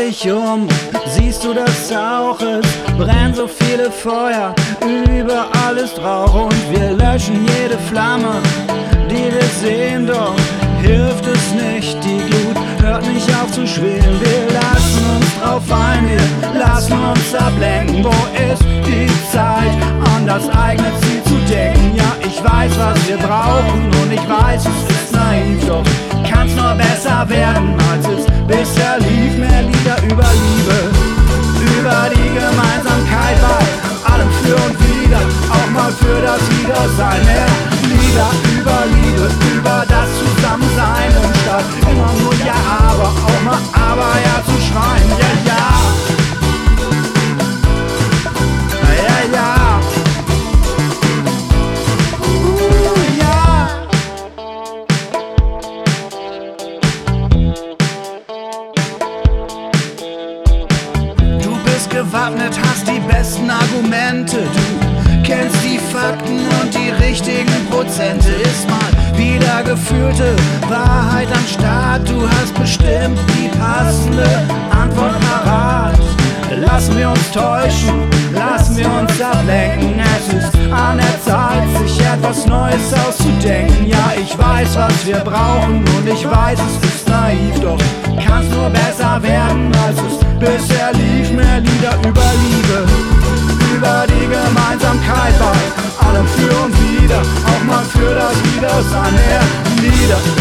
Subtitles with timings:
[0.00, 2.40] weißt du das auch?
[2.40, 8.40] Es brennen so viele Feuer, überall ist Rauch und wir löschen jede Flamme,
[9.10, 10.34] die wir sehen, doch
[10.80, 14.20] hilft es nicht, die Glut hört nicht auf zu schwelen.
[14.20, 18.04] Wir lassen uns drauf ein, wir lassen uns ablenken.
[18.04, 18.10] Wo
[18.52, 19.76] ist die Zeit,
[20.16, 21.96] an das eigene Ziel zu denken?
[21.96, 25.84] Ja, ich weiß, was wir brauchen und ich weiß, es ist naiv, doch
[26.28, 27.79] kann's nur besser werden,
[35.90, 37.24] mal für das Wiedersein.
[37.24, 37.46] Mehr
[37.82, 42.54] Lieder über Liebe, über das Zusammensein und statt immer nur Ja,
[42.90, 45.10] aber auch mal Aber ja zu schreien.
[45.18, 45.62] Ja, ja.
[49.06, 49.50] Ja, ja.
[52.20, 53.40] Uh, ja.
[61.42, 64.38] Du bist gewappnet, hast die besten Argumente.
[64.38, 65.79] Du kennst die
[68.00, 68.30] Prozente.
[68.30, 70.34] Ist mal wieder gefühlte
[70.68, 72.08] Wahrheit am Start.
[72.08, 74.26] Du hast bestimmt die passende
[74.70, 75.98] Antwort parat.
[76.56, 80.00] Lassen wir uns täuschen, lassen wir uns ablenken.
[80.00, 83.86] Es ist an der Zeit, sich etwas Neues auszudenken.
[83.86, 87.78] Ja, ich weiß, was wir brauchen und ich weiß, es ist naiv, doch
[88.26, 91.30] kann's nur besser werden, als es bisher lief.
[91.30, 92.19] Mehr Lieder über
[98.82, 100.39] was on their.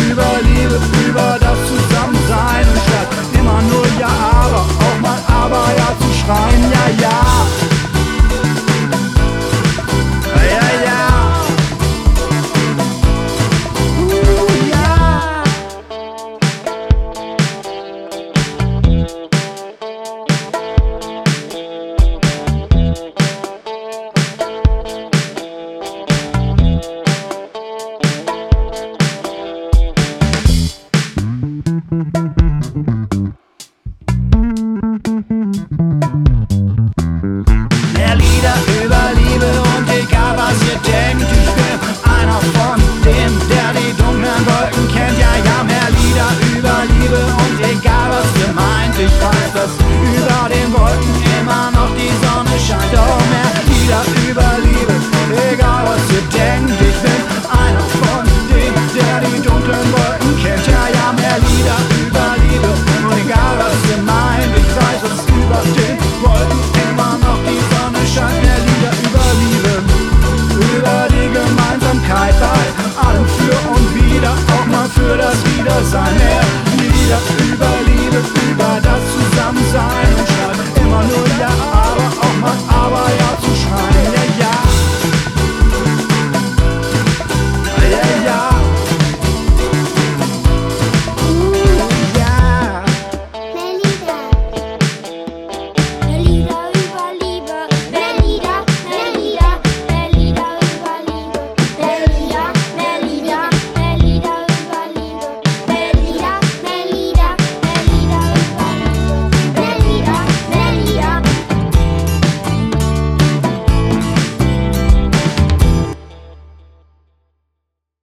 [49.59, 49.88] Cause